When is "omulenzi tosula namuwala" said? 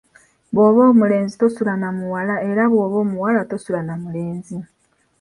0.91-2.35